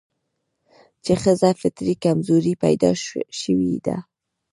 چې 1.03 1.13
ښځه 1.21 1.49
فطري 1.61 1.93
کمزورې 2.03 2.53
پيدا 2.63 2.91
شوې 3.39 3.75
ده 3.85 3.97